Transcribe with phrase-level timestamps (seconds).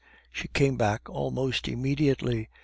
[0.31, 2.49] She came back almost immediately.